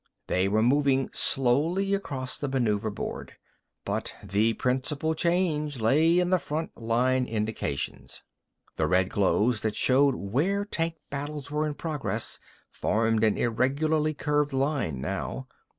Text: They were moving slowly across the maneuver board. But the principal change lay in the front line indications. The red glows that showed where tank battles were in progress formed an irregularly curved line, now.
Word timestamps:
They 0.25 0.47
were 0.47 0.63
moving 0.63 1.11
slowly 1.13 1.93
across 1.93 2.35
the 2.35 2.47
maneuver 2.49 2.89
board. 2.89 3.37
But 3.85 4.15
the 4.23 4.53
principal 4.53 5.13
change 5.13 5.79
lay 5.79 6.17
in 6.17 6.31
the 6.31 6.39
front 6.39 6.75
line 6.75 7.27
indications. 7.27 8.23
The 8.77 8.87
red 8.87 9.09
glows 9.11 9.61
that 9.61 9.75
showed 9.75 10.15
where 10.15 10.65
tank 10.65 10.95
battles 11.11 11.51
were 11.51 11.67
in 11.67 11.75
progress 11.75 12.39
formed 12.67 13.23
an 13.23 13.37
irregularly 13.37 14.15
curved 14.15 14.53
line, 14.53 15.01
now. 15.01 15.47